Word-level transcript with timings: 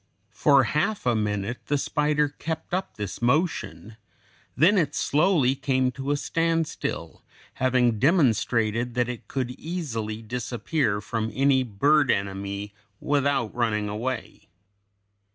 For 0.31 0.63
half 0.63 1.05
a 1.05 1.13
minute 1.15 1.59
the 1.67 1.77
spider 1.77 2.27
kept 2.27 2.73
up 2.73 2.97
this 2.97 3.21
motion, 3.21 3.97
then 4.57 4.79
it 4.79 4.95
slowly 4.95 5.53
came 5.53 5.91
to 5.91 6.09
a 6.09 6.17
standstill, 6.17 7.23
having 7.61 7.99
demonstrated 7.99 8.95
that 8.95 9.07
it 9.09 9.27
could 9.27 9.51
easily 9.59 10.23
disappear 10.23 11.01
from 11.01 11.29
any 11.35 11.61
bird 11.61 12.09
enemy 12.09 12.73
without 12.99 13.53
running 13.53 13.87
away. 13.87 14.49